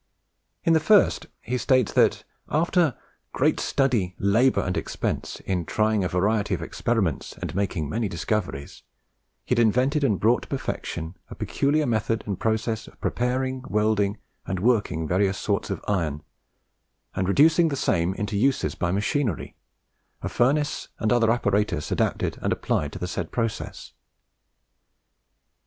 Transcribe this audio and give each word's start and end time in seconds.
In 0.63 0.73
the 0.73 0.79
first 0.79 1.27
he 1.41 1.59
states 1.59 1.93
that, 1.93 2.23
after 2.49 2.97
"great 3.33 3.59
study, 3.59 4.15
labour, 4.17 4.61
and 4.61 4.75
expense, 4.75 5.39
in 5.41 5.63
trying 5.63 6.03
a 6.03 6.07
variety 6.09 6.55
of 6.55 6.63
experiments, 6.63 7.33
and 7.39 7.53
making 7.53 7.87
many 7.87 8.07
discoveries, 8.09 8.81
he 9.45 9.51
had 9.53 9.59
invented 9.59 10.03
and 10.03 10.19
brought 10.19 10.41
to 10.41 10.47
perfection 10.47 11.17
a 11.29 11.35
peculiar 11.35 11.85
method 11.85 12.23
and 12.25 12.39
process 12.39 12.87
of 12.87 12.99
preparing, 12.99 13.63
welding, 13.69 14.17
and 14.47 14.59
working 14.59 15.07
various 15.07 15.37
sorts 15.37 15.69
of 15.69 15.85
iron, 15.87 16.23
and 17.13 17.25
of 17.25 17.29
reducing 17.29 17.67
the 17.67 17.75
same 17.75 18.15
into 18.15 18.35
uses 18.35 18.73
by 18.73 18.89
machinery: 18.89 19.55
a 20.23 20.29
furnace, 20.29 20.87
and 20.97 21.13
other 21.13 21.29
apparatus, 21.31 21.91
adapted 21.91 22.39
and 22.41 22.51
applied 22.51 22.91
to 22.91 22.97
the 22.97 23.05
said 23.07 23.31
process." 23.31 23.93